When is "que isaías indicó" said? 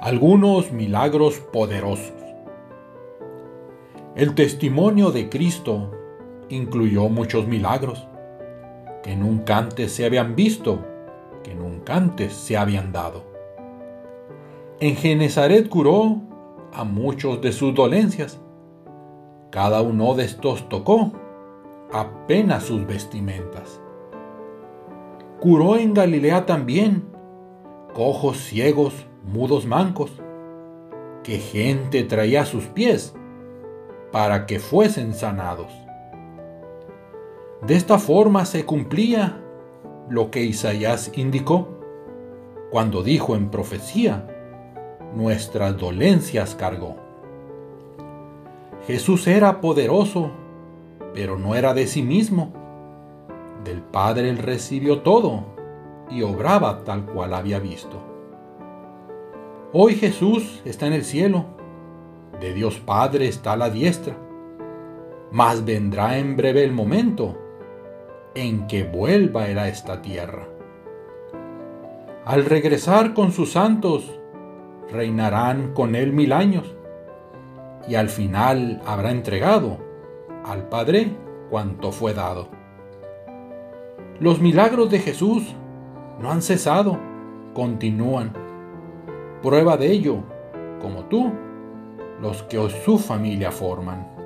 40.30-41.68